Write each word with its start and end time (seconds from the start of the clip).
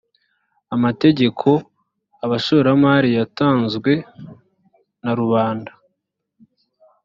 amategeko 0.75 1.47
abashoramari 2.25 3.09
yatanzwe 3.17 3.91
na 5.03 5.11
rubanda 5.19 5.71